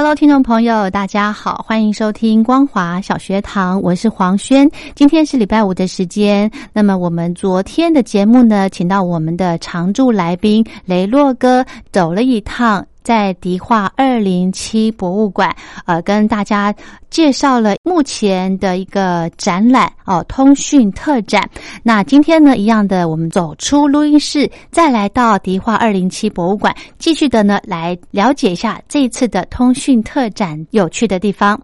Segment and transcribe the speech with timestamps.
[0.00, 4.70] Hello，听众朋友，大家好，欢迎收听光华小学堂，我是黄轩。
[4.94, 12.86] 今天是礼拜五的时间，那么我们昨天的节目呢，请到我们的常驻来宾雷洛哥走了一趟。
[13.02, 15.54] 在迪化二零七博物馆，
[15.86, 16.74] 呃，跟大家
[17.10, 21.48] 介绍了目前的一个展览哦，通讯特展。
[21.82, 31.60] 那今天呢，一样的，我们走出录音室，再来到迪化二零七博物馆，继续的呢，来了解一下这一次的通讯特展有趣的地方。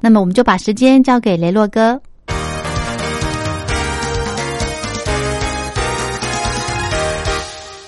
[0.00, 2.00] 那么，我们就把时间交给雷洛哥。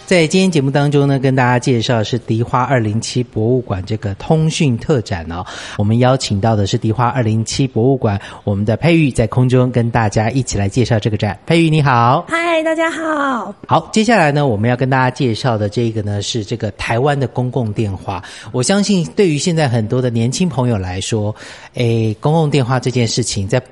[0.05, 5.43] 在今天节目当中呢，跟大家介绍是迪花二零七博物馆这个通讯特展哦。
[5.79, 11.39] 我们邀请到的是迪花二零七博物馆，我们的佩玉在空中跟大家一起来介绍这个展。
[11.47, 13.55] 佩玉你好，嗨，大家好。
[13.67, 18.23] 好，接下来呢，我们要跟大家介绍的这个呢是这个台湾的公共电话。
[18.53, 21.35] 我相信对于现在很多的年轻朋友来说，
[21.75, 23.63] 诶，公共电话这件事情在。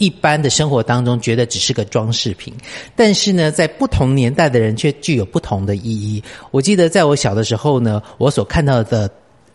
[0.00, 2.52] 一般的生活当中，觉得只是个装饰品，
[2.96, 6.20] 但是呢，在不同年代的人却具有不同的意义。
[6.50, 9.08] 我记得在我小的时候呢，我所看到的。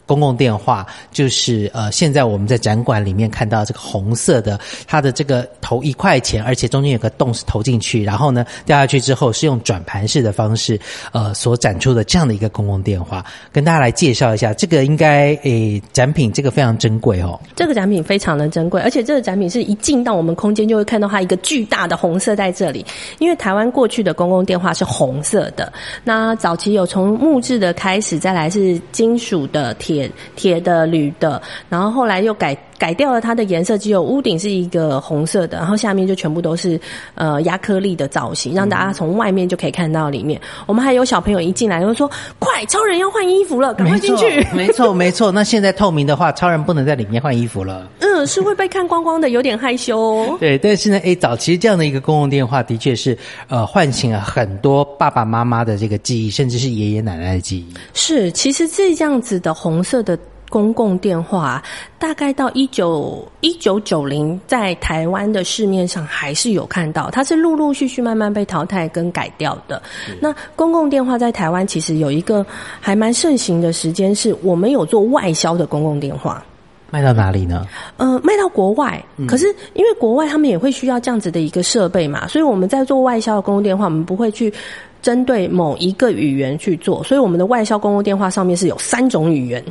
[0.06, 10.80] 公共电话就是呃，现在我们在展馆里面看到这个红色的，它的这个投一块钱，而且中间有个洞是投进去，然后呢掉下去之后是用转盘式的方式
[11.12, 17.40] 呃所展出的这样的一个公共电话，跟大家来介绍一下，这个应该诶展品这个非常珍贵哦。
[17.56, 22.86] 这个展品非常的珍贵，而且这个展品是一进到我们空间就会看到它一个巨大的红色在这里，
[23.18, 25.74] 因为台湾过去的公共电话是红色的，
[26.04, 29.95] 那早期有从木质的开始，再来是金属的铁。
[30.36, 32.58] 铁的、铝的，然后后来又改。
[32.78, 36.80] 改掉了它的颜色，只有屋顶是一个红色的，然后下面就全部都是
[37.16, 40.40] 呃亚克力的造型，让大家从外面就可以看到里面。
[40.66, 42.10] 我们还有小朋友一进来就说
[42.40, 45.32] ：“快，超人要换衣服了，赶快进去！”没错，没错。
[45.32, 47.90] 那现在透明的话，超人不能在里面换衣服了。
[48.02, 50.00] 嗯，是会被看光光的，有点害羞。
[50.00, 57.74] 哦 对，但是呢，哎，早期这样的一个公共电话，的确是呃唤醒了很多爸爸妈妈的这个记忆，甚至是爷爷奶奶的记忆。
[57.94, 60.18] 是，其实这样子的红色的。
[60.56, 61.62] 公共电话
[62.00, 69.84] 大概到一九一九九零，在台湾的市面上还是有看到，它是陆陆续续慢慢被淘汰跟改掉的。
[70.22, 72.46] 那公共电话在台湾其实有一个
[72.80, 76.42] 还蛮盛行的时间，是我们有做外销的公共电话，
[76.90, 77.68] 卖到哪里呢？
[77.98, 79.04] 呃，卖到国外。
[79.28, 84.54] 可是因为国外他们也会需要这样子的一个设备嘛，所以我们在做外销的公共电话，我们不会去
[85.02, 89.62] 针对某一个语言去做，所以我们的外销公共电话上面是有三种语言。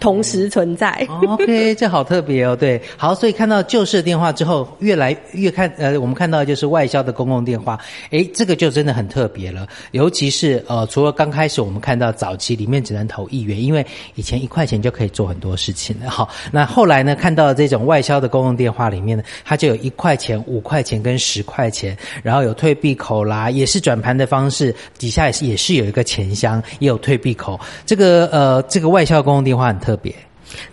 [0.00, 1.06] 同时存在。
[1.26, 2.56] OK， 这好特别哦。
[2.56, 7.78] 对，好，所以看到旧式电话之后，越来越看呃，我们看到就是外销的公共电话，
[8.10, 9.66] 诶，这个就真的很特别了。
[9.92, 16.10] 尤其是呃，除了刚开始我们看到早期里面只能投一元，因为以前一块钱就可以做很多事情了。
[16.10, 27.58] 好，那后来呢，看到这种外销的公共电话里面呢，它就有一块钱、五块钱跟十块钱，然后有退币口啦，也是转盘的方式，底下也是也是有一个钱箱，也有退币口。
[27.86, 29.67] 这个呃，这个外销公共电话。
[29.68, 30.14] 很特别，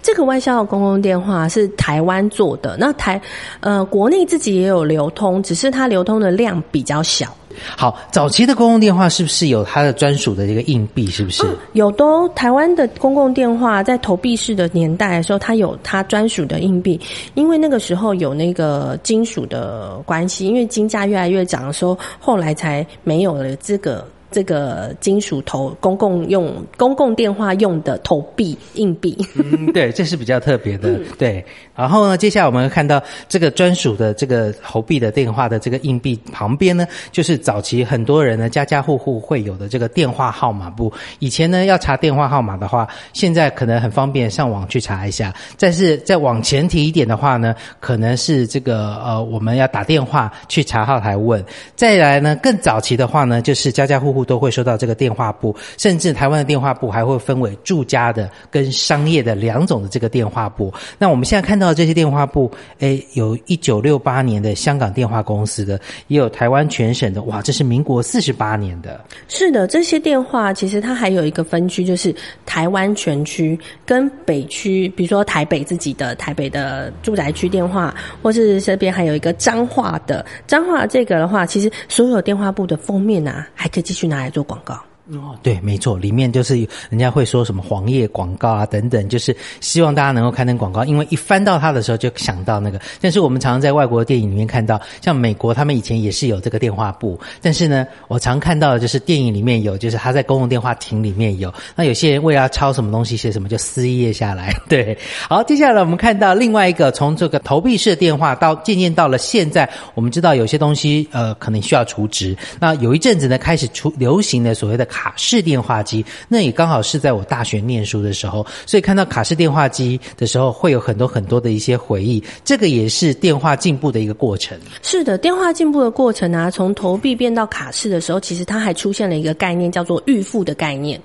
[0.02, 2.76] 这个外销的公共电话是台湾做的。
[2.80, 3.22] 那台
[3.60, 7.36] 呃，国内自己也有流通，只是它流通的量比较小。
[7.78, 11.08] 好，早期的公共电话是不是有它的专属的这个硬币？
[11.08, 11.42] 是不是
[11.72, 11.90] 有？
[11.92, 17.00] 都台湾的公共电话在投币式的年代的时候，它有它专属的硬币，
[17.34, 24.06] 因为那个时候有那个金属的关系，因为金价越来越涨的时候，后来才没有了这个。
[24.36, 31.00] 这个金属投公共用公共电话用的投币硬币，嗯，对，这是比较特别的。
[31.18, 31.42] 对，
[31.74, 40.92] 然后呢，接下来我们看到这个专属的这个投币的电话的这个硬币旁边呢，就是早期很多人呢家家户户会有的这个电话号码簿。
[41.20, 45.34] 以前呢要查电话号码的话，现在可能很方便，上网去查一下。
[45.58, 51.42] 但是再往前提一点的话呢，可能是这个呃我们要打电话去查号台问。
[51.78, 60.74] 再来呢，更早期的话呢，就是家家户户都会收到这个电话簿，甚至台湾的电话簿还会分为住家的跟商业的两种的这个电话簿。
[60.98, 61.66] 那我们现在看到。
[61.66, 69.04] 到这些电话簿，诶，有一九六八年的香港电话公司的，也有台湾全省的，哇，这是民国四十八年的。
[69.28, 84.80] 是的，这些电话其实它还有一个分区，就是台湾全区跟北区，比如说台北自己的台北的住宅区电话，或是这边还有一个彰化的彰化这个的话，其实所有电话簿的封面啊，还可以继续去拿来做广告。
[85.14, 86.56] 哦，对，没错，里面就是
[86.90, 92.82] 人家会说什么黄页广告啊等等，就是希望大家能够刊登广告，因为一翻到它的时候就想到那个。
[93.00, 101.54] 但是我们常常在外国电影里面看到，像美国他们以前也是有这个电话簿，但是呢，我常看到的就是电影里面有，就是他在公共电话亭里面有。
[101.76, 104.52] 那有些人为了抄什么东西写什么，就撕一页下来。
[104.68, 104.98] 对，
[105.30, 114.88] 好，接下来我们看到另外一个，从这个投币式的电话到渐渐到了现在，我们知道有些东西呃可能需要储值，那有一阵子呢开始出流行的所谓的。
[114.96, 122.24] 卡式电话机，那也刚好是在我大学念书的时候，所以看到卡式电话机的时候，会有很多很多的一些回忆。
[122.46, 124.58] 这个也是电话进步的一个过程。
[124.82, 131.00] 是的，电话进步的过程啊，从投币变到卡式的时候，其实它还出现了一个概念，叫做预付的概念。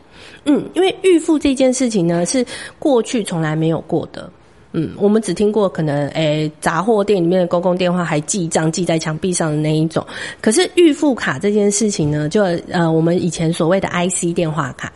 [0.45, 2.47] 嗯，因为预付这件事情呢，是
[2.79, 4.31] 过去从来没有过的。
[4.73, 10.07] 嗯，我们只听过可能诶，杂货店里面的公共电话还记账记在墙壁上的那一种。
[10.41, 14.93] 可是预付卡这件事情呢，就呃，我们以前所谓的 IC 电话卡，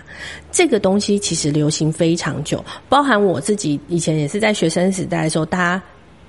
[0.52, 2.64] 这个东西其实流行非常久。
[2.88, 5.82] 包含我自己以前也是在学生时代的时候，大家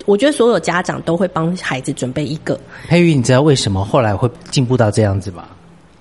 [0.07, 2.59] 我觉得所有家长都会帮孩子准备一个。
[2.87, 5.45] 佩玉，你知道为什么后来会进步到这样子吗？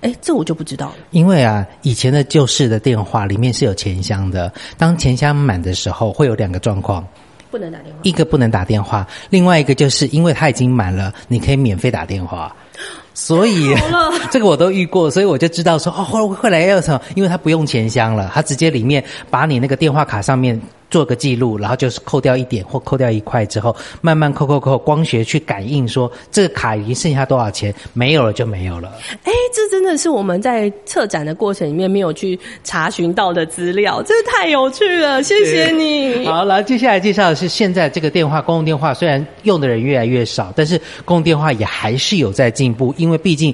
[0.01, 0.95] 哎，这我就不知道了。
[1.11, 7.07] 因为啊，以前的旧式的电话里面是有钱箱的，当钱箱满的时候，会有两个状况。
[7.55, 12.53] 不能打电话，一个不能打电话，另外一个就是因为它已经满了，你可以免费打电话。
[13.13, 13.73] 所以
[14.29, 16.99] 这个我都遇过，所以我就知道说哦，后后来要什么？
[17.15, 20.59] 因为它不用钱箱了，它直接里面把你那个电话卡上面。
[20.89, 28.91] 做个记录，然后就是扣掉一点或扣掉一块之后，慢慢扣扣扣，光学去感应说这个卡已经剩下多少钱，没有了就没有了。
[29.23, 36.25] 哎，这真的是我们在策展的过程里面没有去查询到的资料，这太有趣了，谢谢你。
[36.25, 43.53] 好，然后接下来介绍的是现在这个电话，公共电话虽然用的人越来越少，但是公共电话也还是有在进步，因为毕竟。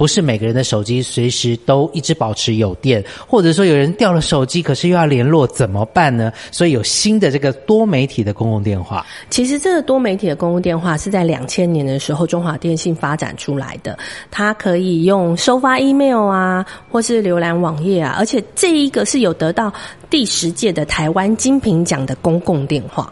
[0.00, 6.32] 不是每个人的手机随时都一直保持有电，或者说有人掉了手机，可是又要联络怎么办呢？
[6.50, 9.04] 所以有新的这个多媒体的公共电话。
[9.28, 13.98] 其实这个多媒体的公共电话是在两千年的时候中华电信发展出来的，
[14.30, 19.70] 它可以用收发 email 啊，或是浏览网页啊，而且这一个是有得到。
[20.10, 23.10] 第十届的台湾金品奖的公共电话，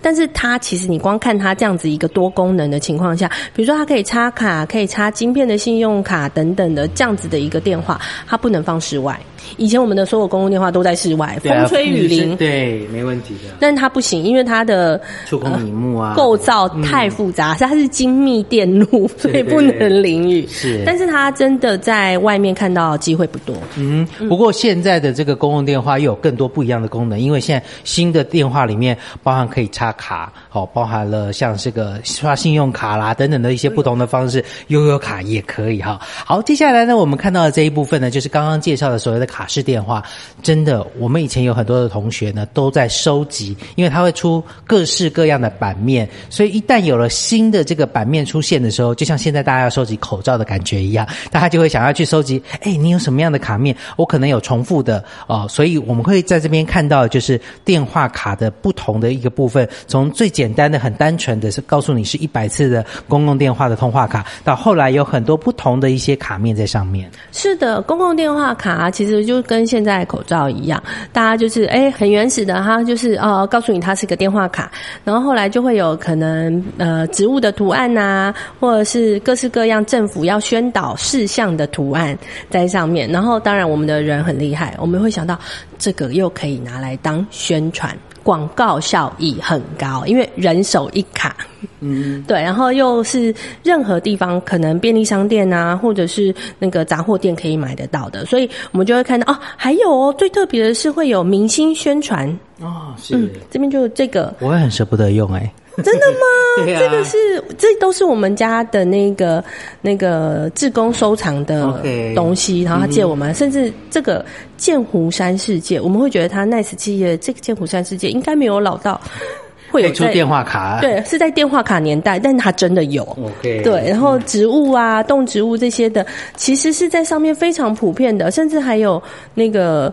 [0.00, 9.18] 但是它其实你光看它这样子一个多功能的情况下，比如说它可以插卡、可以插晶片的信用卡等等的这样子的一个电话，它不能放室外。
[9.56, 13.54] 以前我们的所有公共电话都在室外，风吹雨淋，对，没问题的。
[13.58, 20.46] 但是它不行，因为它的触控屏幕啊，构造太复杂，它是精密电路， 所以不能淋雨。
[20.48, 23.56] 是，但是它真的在外面看到机会不多。
[23.76, 35.98] 嗯，不过现在的这个公共电话又有更更多不一样的功能，因为现在新的电话里面包含可以插卡，好，包含了像这个刷信用卡啦等等的一些不同的方式，悠悠卡也可以哈。
[36.02, 39.28] 好，接下来呢，我们看到的这一部分呢，就是刚刚介绍的所谓的。
[39.28, 40.02] 卡式电话
[40.42, 52.42] 真的，我们以前有很多的同学呢都在收集，因为它会出各式各样的版面，所以一旦有了新的这个版面出现的时候，就像现在大家要收集口罩的感觉一样，大家就会想要去收集。
[52.62, 53.76] 哎，你有什么样的卡面？
[53.96, 67.10] 我可能有重复的哦，所以我们会在这边看到就是电话卡的不同的一个部分，从最简单的、很单纯的是告诉你是一百次的公共电话的通话卡，到后来有很多不同的一些卡面在上面。
[67.30, 69.18] 是的，公共电话卡其实。
[69.28, 70.82] 就跟现在口罩一样，
[71.12, 74.72] 大家就是哎很原始的哈，就是哦告诉你它是个电话卡，
[75.04, 82.16] 然后后来就会有可能呃植物的图案呐，或者是各式各样政府要宣导事项的图案
[82.48, 85.38] 在上面，然后当然我们的人很厉害，我们会想到
[85.78, 87.96] 这个又可以拿来当宣传。
[88.28, 91.34] 广告效益很高，因为人手一卡。
[91.80, 102.28] 嗯，对，然后又是任何地方可能便利商店啊，或者是那个杂货店可以买得到的，所以我们就会看到哦，还有哦，最特别的是会有明星宣传。
[102.60, 106.18] 哦，是、嗯，这边就这个，我也很舍不得用哎、真的吗？
[106.66, 106.80] 对啊。
[106.80, 107.16] 这个是
[107.56, 109.42] 这都是我们家的那个
[109.80, 111.80] 那个志工收藏的
[112.14, 114.24] 东西，然后他借我们，甚至这个
[114.56, 119.00] 剑湖山世界，我们会觉得它 Nice 企业这个剑湖山世界应该没有老到
[119.70, 123.04] 会有出电话卡，对，是在电话卡年代，但它真的有。
[123.22, 126.04] ，OK，对，然后植物啊、动植物这些的，
[126.36, 129.00] 其实是在上面非常普遍的，甚至还有
[129.34, 129.92] 那个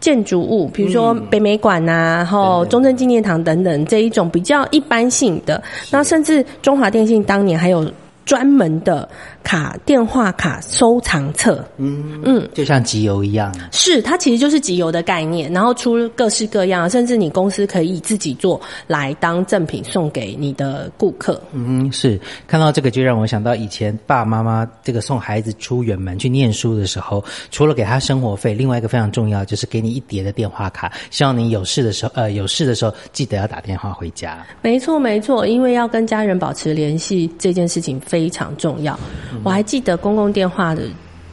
[0.00, 5.62] 建筑物，比如说北美馆呐、然后中正纪念堂等等这一种比较一般性的。
[5.92, 7.88] 那甚至中华电信当年还有
[8.24, 9.08] 专门的
[9.42, 21.40] 卡电话卡收藏册，嗯嗯，就像集邮一样，是它其实就是集邮的概念，然后出各式各样，甚至你公司可以自己做来当赠品送给你的顾客。
[21.52, 34.46] 嗯，是看到这个就让我想到以前爸爸妈妈这个送孩子出远门去念书的时候，除了给他生活费，另外一个非常重要就是给你一叠的电话卡，希望你有事的时候，呃，有事的时候记得要打电话回家。
[34.62, 38.98] 没错，没错，因为要跟家人保持联系这件事情非常重要。
[39.42, 40.82] 我还记得公共电话的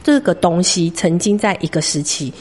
[0.02, 2.32] 这个东西，曾经在一个时期，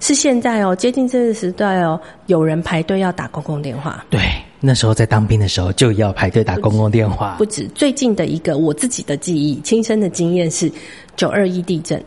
[0.00, 4.04] 是现在哦，接近这个时代哦，有人排队要打公共电话。
[4.08, 4.20] 对，
[4.60, 7.46] 那时候在当兵的时候就要排队打公共电话不。
[7.46, 10.70] 止最近的一个我自己的记忆、亲身的经验是
[11.16, 12.02] 九二一地震。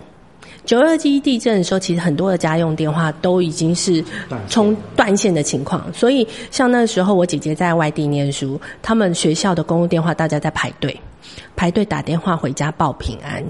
[0.64, 4.04] 九二一地震的时候，其实很多的家用电话都已经是
[4.48, 10.96] 冲断线的情况，所以像那时候我姐姐在外地念书，他们学校的公共电话大家在排队，
[11.56, 13.44] 排队打电话回家报平安。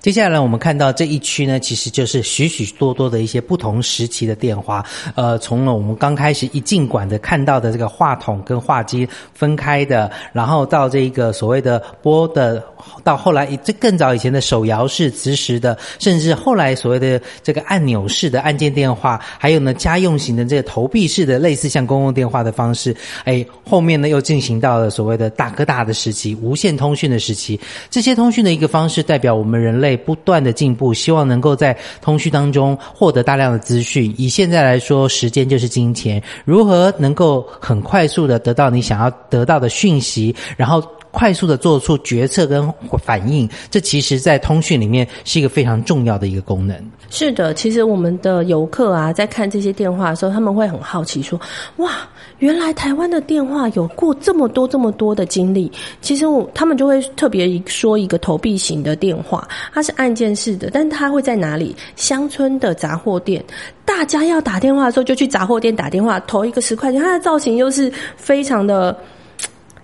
[0.00, 4.84] 接下来我们看到这一区呢，其实就是许许多多的一些不同时期的电话。
[5.14, 12.62] 呃，从了我们刚开始一进馆的看到的这个话筒跟话机分开的，然后到这个所谓的拨的，
[13.04, 22.94] 到后来这更早以前的手摇式磁石的，甚至后来所谓的这个按钮式的按键电话，还有呢家用型的这个投币式的，类似像公共电话的方式。
[23.24, 27.58] 哎，后面呢又进行到了所谓的大哥大的时期，无线通讯的时期。
[27.90, 34.14] 这些通讯的一个方式，代表我们人类不断的进步，希望能够在通讯当中获得大量的资讯。
[34.18, 40.82] 以现在来说，时间就是金钱，如何能够很快速的得到你想要得到的讯息，然后。
[41.16, 42.70] 快速的做出决策跟
[43.02, 46.76] 反应，这其实在通讯里面是一个非常重要的一个功能。
[47.08, 51.40] 是的，其实我们的游客啊，在看这些电话的时候，他们会很好奇说
[51.78, 51.92] ：“哇，
[52.40, 61.74] 原来台湾的电话有过这么多这么多的经历。”其实我他们就会特别说一个投币型的电话，它是按键式的，但它会在哪里？
[61.94, 63.42] 乡村的杂货店。
[63.86, 67.00] 大家要打电话的时候，就去杂货店打电话，投一个十块钱。
[67.00, 68.94] 它的造型又是非常的。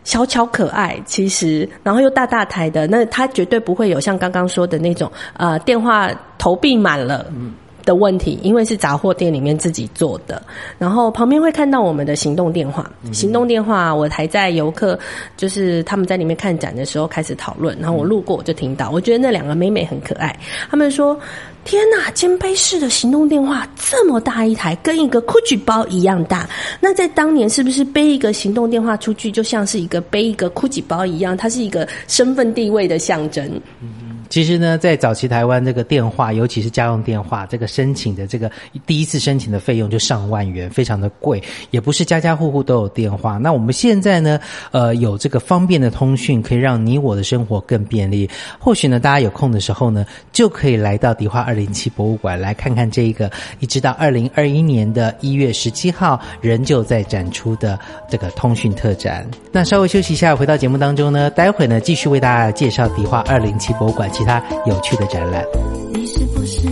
[0.05, 7.27] 小巧可爱，其实，然后又大大台的，那它绝对不会有像刚刚说的那种呃电话投币满了
[7.85, 10.43] 的问题，因为是杂货店里面自己做的。
[10.79, 14.99] 然后旁边会看到我们的行动电话，行动电话我还在游客
[15.37, 20.39] 就是他们在里面看展的时候开始讨论，然后我路过我就听到，我觉得那两个妹妹很可爱，
[20.71, 21.19] 他们说。
[21.65, 26.45] 天呐，肩背式的行动电话这么大一台，跟一个 GUCCI 包一样大。
[26.81, 31.37] 那在当年，是不是背一个行动电话出去，就像是一个背一个 GUCCI 包一样？
[31.37, 33.49] 它是一个身份地位的象征。
[34.33, 38.51] 其实呢，在早期台湾，这个电话，尤其是家用电话，这个申请的这个
[38.87, 43.37] 第一次申请的费用就上万元，非常的贵，也不是家家户户都有电话。
[43.37, 48.27] 那我们现在呢，呃，有这个方便的通讯，可以让你我的生活更便利。
[48.59, 59.29] 或许呢，大家有空的时候呢，就可以来到迪化二零七博物馆来看看这一个，一直到二零二一年的一月十七号仍旧在展出的这个通讯特展。
[59.53, 65.45] 那稍微休息一下，回到节目当中呢，待会呢继续为大家介绍迪化二零七博物馆其他有趣的展览。
[65.93, 66.69] 你是不是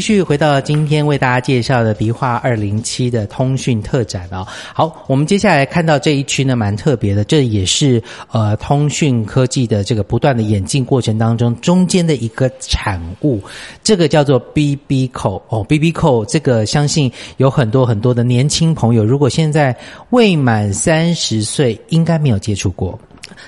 [0.00, 4.46] 继续回到今天为大家介绍的迪化二零七的通讯特展哦。
[4.72, 13.42] 好，我们接下来看到这一区呢，蛮特别的，这也是呃通讯科技的这个不断的演进过程当中中间的一个产物，
[13.82, 19.76] 这个叫做 BB 口哦，BB 口这个相信有很多很多的年轻朋友，如果现在
[20.08, 22.98] 未满三十岁，应该没有接触过。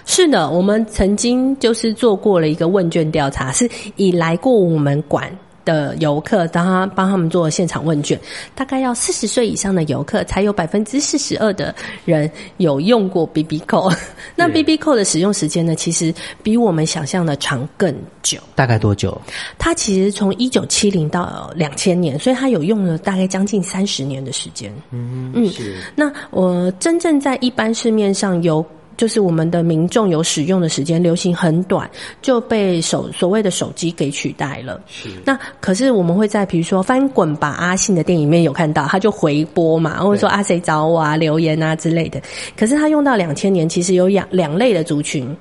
[0.05, 5.35] 是的，我们曾经就是做过了一个问卷调查，是以来过我们馆。
[5.65, 8.19] 的游客，当他帮他们做现场问卷，
[8.55, 13.91] 大概要四十岁以上的游客，才有百分之四十二的人有用过 BB 扣。
[14.35, 18.39] 那 BB 扣的使用时间呢，其实比我们想象的长更久。
[18.55, 19.21] 大概多久？
[19.59, 24.73] 它其实从一九七零到两千年，所以它有用了大概将近三十年的时间。
[24.91, 28.65] 嗯嗯是那我真正在一般市面上有。
[28.97, 34.81] 就是我们的民众有使用的时间流行很短，就被手所谓的手机给取代了。
[34.87, 42.21] 是那可是我们会在比如说翻滚吧阿信的电影里面有看到，他就回播嘛，或者说啊谁找我啊留言啊之类的。
[42.57, 45.37] 可是他用到两千年，其实有两两类的族群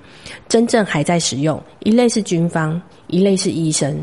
[0.48, 3.96] 真正还在使用，一类是军方，一类是医生，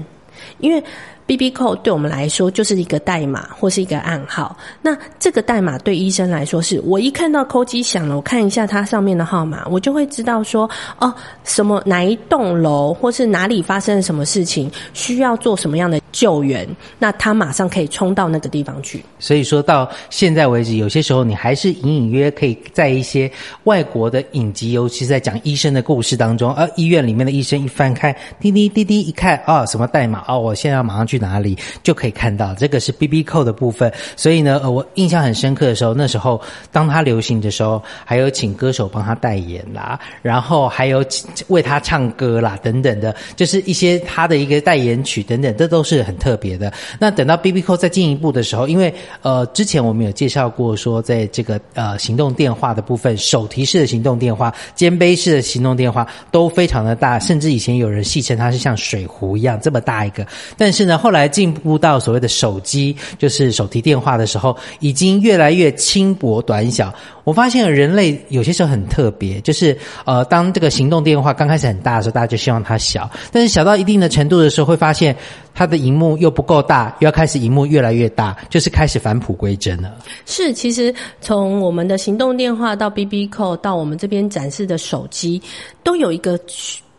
[0.60, 0.82] 因为。
[1.28, 4.56] B B 扣对我们来说就是一个代码或是一个暗号。
[4.80, 11.12] 那这个代码对医生来说是，我一看到扣机响了，我看一下它上面的号码，我就会知道说，哦，
[11.44, 16.66] 什么哪一栋楼或是哪里发生了什么事情，需要做什么样的救援，
[16.98, 19.04] 那他马上可以冲到那个地方去。
[19.18, 23.30] 所以说到现在为止，有些时候你还是隐隐约可以在一些
[23.64, 33.92] 外国的影集，尤其是在讲医生的故事当中，而医院里面的医生一翻开，滴滴滴滴一看，啊、什么代码哦，我现在要马上去哪里就可以看到，这个是 B B 扣的部分。
[34.16, 36.40] 所以呢，呃，我印象很深刻的时候，那时候
[36.72, 41.04] 当它流行的时候，还有请歌手帮他代言啦，然后还有
[41.48, 46.72] 为他唱歌啦，等等的，就是一些他的一个代言曲等等，这都是很特别的。
[46.98, 60.26] 那等到 B B 扣再进一步的时候，因为呃，之前我们有介绍过说，在这个呃行动电话的部分，手提式的行动电话、肩背式的行动电话都非常的大，甚至以前有人戏称它是像水壶一样这么大一个。
[60.56, 66.94] 但是呢，后后来进步到所谓的手机，就是手提电话的时候，已经越来越轻薄短小。
[67.24, 75.16] 我发现人类有些时候很特别，就是呃，当这个行动电话刚开始很大的时候，大家就希望它小，但是小到一定的程度的时候，会发现
[75.54, 79.94] 它的荧幕又不够大，又要开始荧幕越来越大，就是开始返璞归真了。
[80.26, 85.40] 是，其实从我们的行动电话到 B B 扣，到我们这边展示的手机，
[85.82, 86.38] 都有一个。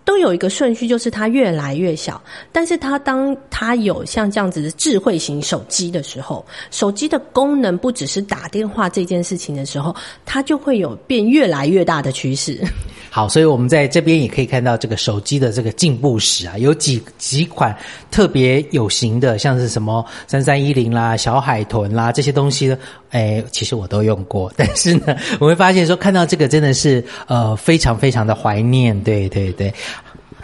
[0.09, 2.19] 都有一个顺序，就是它越来越小。
[2.51, 9.95] 但是它当它有像这样子的智慧型手机的时候，手机的功能不只是打电话这件事情的时候，
[10.25, 12.59] 它就会有变越来越大的趋势。
[13.11, 17.75] 好，所以我们在这边也可以看到这个手机的这个进步史啊，有几几款
[18.09, 22.77] 特别有型的，像是什么三三一零啦、小海豚啦这些东西呢，
[23.11, 29.71] 哎，其实我都用过， 但是呢，我会发现说看到这个真的是呃非常非常的怀念，对对对。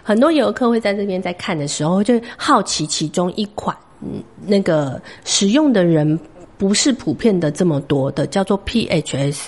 [0.08, 6.18] 很多游客会在这边在看的时候，就好奇其中一款，嗯，那个使用的人
[6.60, 9.48] 不是普遍的这么多的，叫做 PHS。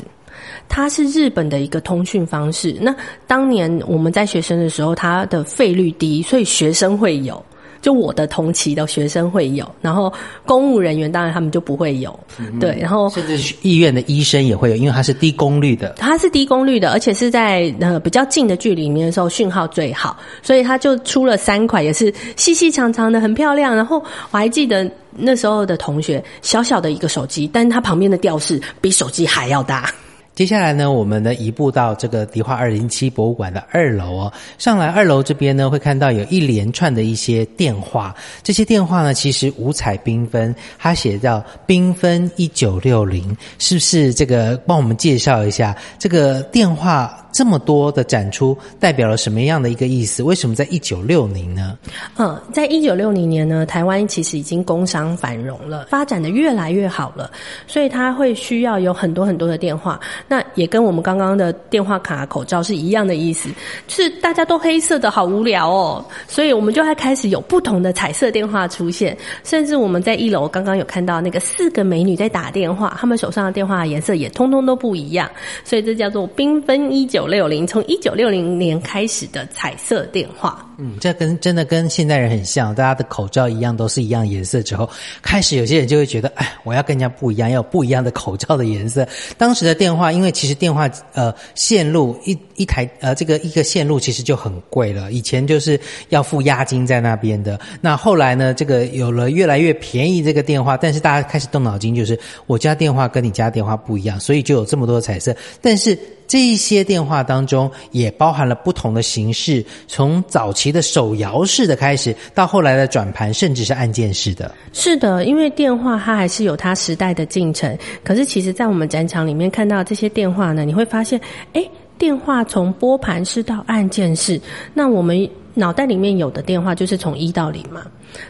[0.68, 2.76] 它是日本的一个通讯方式。
[2.82, 2.96] 那
[3.28, 7.44] 当年我们在学生的时候，它的费率低，所以学生会有。
[7.82, 10.12] 就我的同期的学生会有，然后
[10.46, 12.18] 公务人员当然他们就不会有，
[12.60, 15.96] 对，然后甚至医院的医生也会有，因为它是低功率的。
[15.98, 23.76] 它是低功率的，而且是在呃比较近的距离里面的时候讯号最好，所以它就出了三款，也是细细长长的，很漂亮。
[23.76, 23.98] 然后
[24.32, 29.90] 我还记得那时候的同学，小小的一个手机，但是它旁边的吊饰比手机还要大。
[30.38, 34.34] 接下来呢，我们呢移步到这个迪化二零七博物馆的二楼哦。
[34.60, 44.14] 上来二楼这边呢，会看到有一连串的一些电话，这些电话呢其实五彩缤纷，它写叫“缤纷一九六零”，是不是？
[44.14, 50.24] 这个帮我们介绍一下这个电话这么多的展出代表了什么样的一个意思？
[50.24, 51.78] 为什么在一九六零呢？
[52.18, 57.30] 嗯，在一九六零年呢，台湾其实已经工商繁荣了，发展的越来越好了，
[57.68, 60.00] 所以它会需要有很多很多的电话。
[60.28, 63.50] 那也跟我们刚刚的电话卡、口罩是一样的意思，
[63.88, 75.30] 是大家都黑色的好无聊哦，所以我们就会开始有不同的彩色电话出现，甚至我们在一楼刚刚有看到那个四个美女在打电话，她们手上的电话颜色也通通都不一样，
[75.64, 80.67] 所以这叫做缤纷一九六零，从一九六零年开始的彩色电话。
[80.78, 84.88] 嗯，这跟真的跟现代人很像，大家的口罩一样，都是一样颜色之后，
[85.22, 89.08] 开始有些人就会觉得，哎，我要跟人家不一样，要有不一样的口罩的颜色。
[89.38, 97.60] 当时的电话，因为其实电话呃线路一一台呃这个一个线路其实就很贵了，以前就是要付押金在那边的。
[97.82, 105.98] 那后来呢，这个有了越来越便宜这个电话，但是大家开始动脑筋，就是我家电话跟你家电话不一样，所以就有这么多的彩色，但是。
[106.28, 114.54] 这一些电话当中也包含了不同的形式，从早期期的手摇式的开始，到后来的转盘，甚至是按键式的。
[114.74, 117.76] 是的，因为电话它还是有它时代的进程。
[118.04, 121.20] 可是，其实，在我们展场里面看到这些电话呢，你会发现，
[121.54, 121.64] 哎，
[121.98, 124.40] 电话从拨盘式到按键式，
[124.74, 127.86] 那我们脑袋里面有的电话就是从一到零嘛。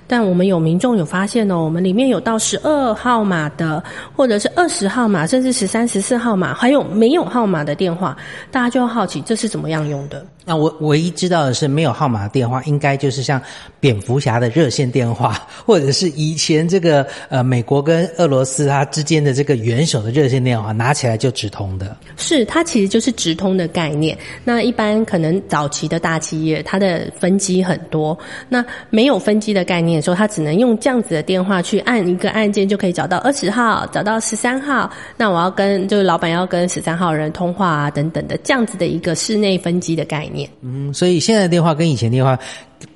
[0.07, 3.83] 但我们有民众有发现哦，我们里面有到十二号码的，
[4.15, 8.15] 或者是二十号码，甚至十三、十四号码，还有没有号码的电话，
[8.51, 10.25] 大家就好奇这是怎么样用的。
[10.45, 13.41] 那我唯一知道的是，没有号码的电话，应该就是像
[13.81, 21.97] 蝙蝠侠的热线电话，或者是以前这个呃美国跟俄罗斯它之间的这个元首的热线电话，拿起来就直通的。
[22.15, 24.17] 是，它其实就是直通的概念。
[24.45, 34.91] 那一般可能早期的大企业，它的分机很多，那没有分机的概念概念，说他只能用这样子的电话去按一个按键，就可以找到二十号，找到十三号。
[35.15, 40.49] 那我要跟就是老板要跟十三号人通话啊，等等的这样子的一个室内分机的概念。
[40.61, 42.35] 嗯，所以现在的电话跟以前电话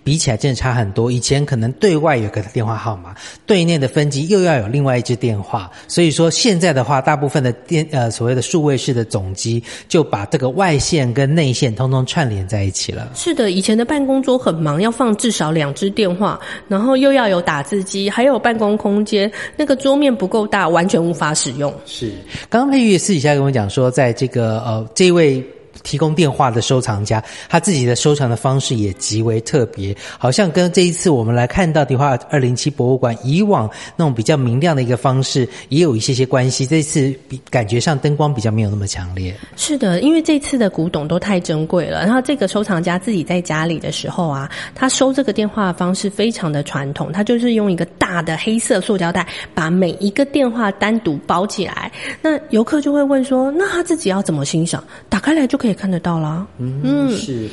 [0.04, 1.12] 比起来，真的差很多。
[1.12, 3.16] 以前可能对外有个电话号码，
[3.46, 5.70] 对内的分机又要有另外一支电话。
[5.88, 13.12] 所以说现在的话，大部分的电呃所谓的数位式的总机，就把这个外线跟内线通通串联在一起了。
[13.14, 21.72] 是的，以前的办公桌很忙，要放至少两支电话，然后又要有打字机，还有办公空间，那个桌面不够大，完全无法使用。
[21.86, 22.12] 是，
[22.50, 25.44] 刚刚佩玉私底下跟我讲说，在这个呃这位。
[25.84, 36.66] 提供电话的收藏家，他自己的收藏的方式也极为特别，好像跟这一次我们来看到的话，二零七博物馆以往那种比较明亮的一个方式，也有一些些关系。
[36.66, 39.36] 这次比感觉上灯光比较没有那么强烈。
[39.56, 51.92] 是的，因为这次的古董都太珍贵了，然后这个收藏家自己在家里的时候啊，他收这个电话的方式非常的传统，他就是用一个大的黑色塑胶袋把每一个电话单独包起来。
[52.22, 54.84] 那游客就会问说，那他自己要怎么欣赏？
[55.10, 55.71] 打开来就可以。
[55.74, 57.48] 看得到啦，嗯，是，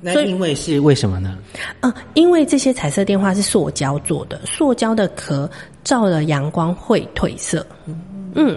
[0.00, 1.38] 那因为是为什么呢？
[1.80, 5.50] 啊，因为这些彩色电话是塑胶做的，塑胶的壳
[5.82, 7.66] 照了阳光会褪色。
[7.86, 7.98] 嗯，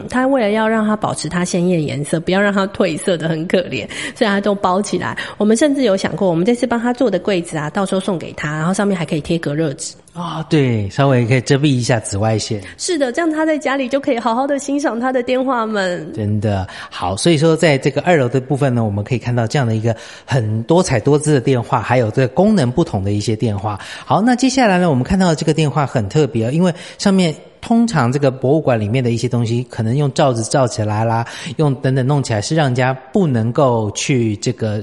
[0.10, 5.18] 它为了要让它保持它鲜艳颜色，不要让它褪色的很可怜，所以它都包起来。
[5.38, 9.96] 我们甚至有想过，我们这次帮他做的柜子啊，到时候送给他，然后上面还可以贴隔热纸。
[10.14, 12.60] 啊，对，稍微可以遮蔽一下紫外线。
[12.76, 16.12] 是的，这样他在家里就可以好好的欣赏他的电话们。
[16.12, 23.80] 真的好，所以说在这个二楼的部分呢，我们可以看到这样的一个很多彩多姿的电话，还有这个功能不同的一些电话。
[24.06, 27.36] 好，那接下来呢，我们看到这个电话很特别，因为上面
[27.68, 31.28] 通常这个博物馆里面的一些东西，可能用罩子罩起来啦，
[31.58, 34.82] 用等等弄起来，是让人家不能够去这个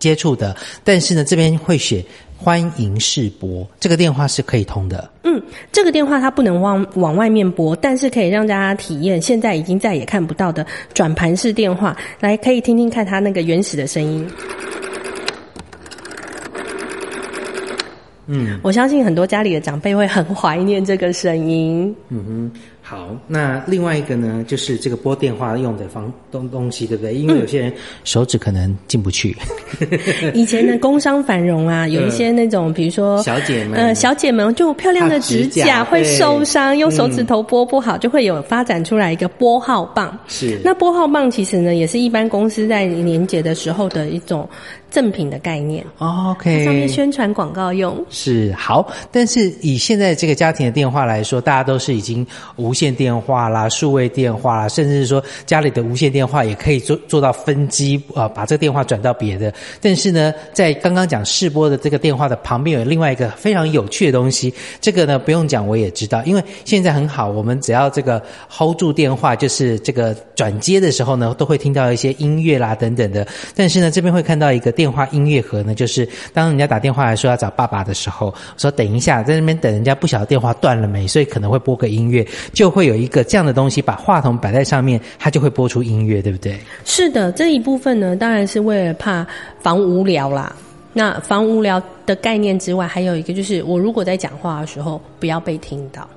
[0.00, 0.56] 接触的。
[0.82, 2.04] 但是呢，这边会写。
[2.42, 5.10] 欢迎试拨，这个电话是可以通的。
[5.24, 11.94] 嗯，这个电话它不能往往外面拨，但是可以让大家体验现在已经再也看不到的转盘式电话。
[12.18, 14.26] 来，可以听听看它那个原始的声音。
[18.32, 21.94] 嗯，我相信很多家里的长辈会很怀念这个声音。
[22.10, 22.60] 嗯哼。
[22.90, 27.14] 好，那另外一个呢，就是这个拨电话用的方东东西，对不对？
[27.14, 27.72] 因为有些人
[28.02, 29.36] 手指可能进不去。
[30.34, 40.18] 以前的工商繁荣啊，有一些那种，比如说小姐们，呃，小姐们就漂亮的指甲会受伤，用手指头拨不好，就会有发展出来一个拨号棒。
[40.26, 44.48] 是，那拨号棒其实呢，也是一般公司在年节的时候的一种。
[44.90, 52.26] 赠品的概念，OK，上面宣传广告用是好，但是以现在这个家庭的电话来说，大家都是已经
[52.56, 59.52] 无线电话啦、数位电话啦，甚至是说家里的无线电话也可以做做到分机啊、呃把这个电话转到别的。
[59.82, 73.26] 但是呢，在刚刚讲试播的这个电话的旁边有另外一个非常有趣的东西，这个呢不用讲我也知道，因为现在很好，我们只要这个 hold 住电话，就是这个转接的时候呢，都会听到一些音乐啦等等的。
[73.54, 86.58] 但是呢，这边会看到一个电话音乐盒呢，就是当人家打电话来说要找爸爸的时候，说等一下，在那边等人家不晓得电话断了没，所以可能会播个音乐，就会有一个这样的东西，把话筒摆在上面，它就会播出音乐，对不对？
[86.84, 89.26] 是的，这一部分呢，当然是为了怕
[89.60, 90.54] 防无聊啦。
[90.92, 96.08] 那防无聊的概念之外，还有一个就是，我如果在讲话的时候不要被听到，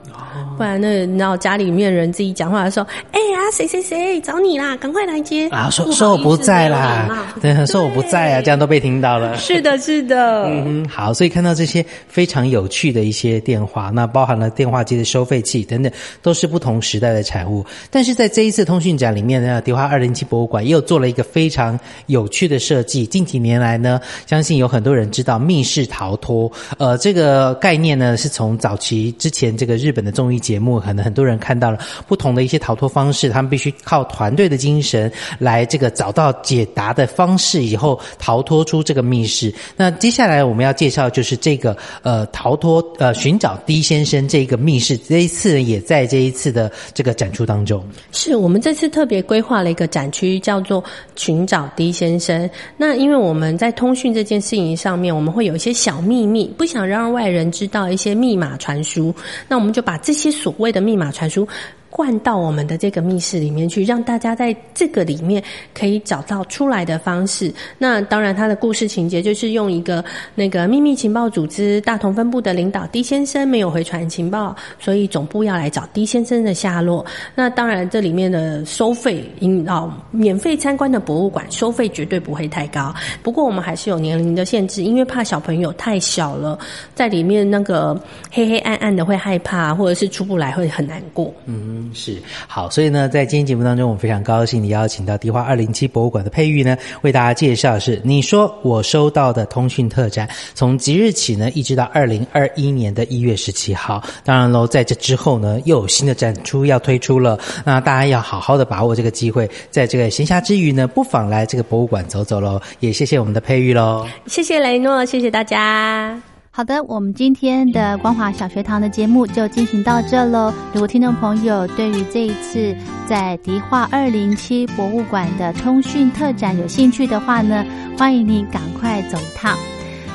[0.57, 9.36] 不然那你知道家里面人自己讲话的时候，哎呀，谁谁谁找你啦，赶快来接啊，说说我不在啦，对，说我不在啊，这样都被听到了。
[9.38, 17.65] 是的，是的，嗯，好，所以看到这些非常有趣的一些电话，那包含了电话机的收费器等等，都是不同时代的产物。
[17.89, 23.05] 但是在这一次通讯展里面呢，迪化二零七博物馆也有做了一个非常有趣的设计。
[23.05, 39.54] 近几年来呢，相信有很多人知道密室逃脱，呃，这个概念呢是从早期之前这个日本的综艺节目，可能很多人看到了不同的一些逃脱方式，他们必须靠团队的精神来这个找到解答的方式，以后逃脱出这个密室。
[39.76, 47.84] 那接下来我们要介绍就是这个呃逃脱呃寻找 D 先生这个密室，这一次也在这一次的这个展出当中。
[48.12, 50.84] 是我们这次特别规划了一个展区，叫做
[51.15, 52.49] “寻找 D 先生”。
[52.78, 59.13] 那因为我们在通讯这件事情上面，我们会有一些小秘密，不想让外人知道一些密码传输，
[59.47, 61.47] 那我们就把把这些所谓的密码传输。
[61.95, 65.41] 灌到我们的这个密室里面去，让大家在这个里面
[65.75, 67.53] 可以找到出来的方式。
[67.77, 70.03] 那当然，他的故事情节就是用一个
[70.34, 77.06] 那个秘密情报组织大同分部的领导 D 先生没有回传情报，所以总部要来找 D 先生的下落。
[77.36, 82.91] 那当然，这里面的收费，引哦，免费参观的博物馆收费绝对不会太高。
[83.21, 86.58] 不过我们还是有年龄的限制，因为怕小朋友太小了，
[86.95, 87.95] 在里面那个
[88.32, 91.32] 黑黑暗暗的会害怕，或者是出不来会很难过。
[91.45, 104.04] 嗯，是好，所以呢，在今天节目当中，我们非常高兴地邀请到迪化二零七博物馆的佩玉呢，为大家介绍是你说我收到的通讯特展，从即日起呢，一直到二零二一年的一月十七号。
[104.24, 112.62] 当然喽，在这之后呢，又有新的展出要推出了，那大家要好好的把握这个机会，在这个闲暇之余呢，不妨来这个博物馆走走喽。
[112.80, 114.06] 也谢谢我们的佩玉喽。
[114.28, 116.33] 谢谢雷诺，谢谢大家。
[116.56, 120.54] 好的，我们今天的光华小学堂的节目就进行到这喽。
[120.72, 122.76] 如果听众朋友对于这一次
[123.10, 127.66] 在迪化二零七博物馆的通讯特展有兴趣的话呢，
[127.98, 129.58] 欢迎您赶快走一趟。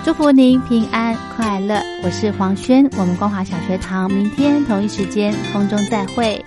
[0.05, 6.40] 祝福您平安快乐，我是黄轩，我们光华小学堂明天同一时间空中再会。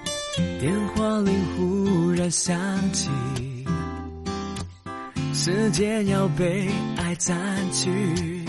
[0.62, 2.58] 电话铃忽然响
[2.94, 3.10] 起，
[5.34, 7.38] 时间要被爱占
[7.74, 8.41] 据，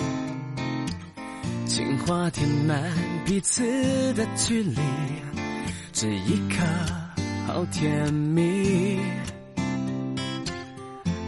[1.75, 2.93] 情话填满
[3.25, 3.63] 彼此
[4.13, 4.77] 的距离，
[5.91, 6.57] 这一刻
[7.47, 8.99] 好甜蜜，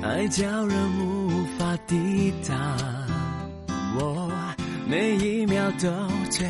[0.02, 2.78] 爱叫人无法抵挡，
[3.98, 4.30] 我
[4.86, 5.88] 每一秒都
[6.30, 6.44] 觉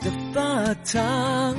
[0.00, 1.56] 得发烫。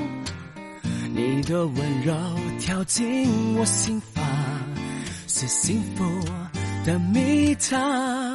[1.14, 2.16] 你的温柔
[2.58, 4.24] 跳进我心房，
[5.28, 6.06] 是幸福
[6.86, 8.34] 的蜜糖。